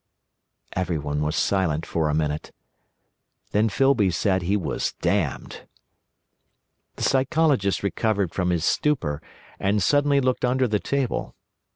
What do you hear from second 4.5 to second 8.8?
was damned. The Psychologist recovered from his